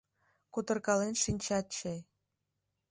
Кутыркален 0.53 1.13
шинчат 1.23 1.65
чай... 1.75 1.99